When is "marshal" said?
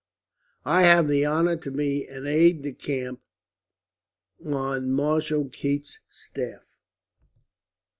4.89-5.47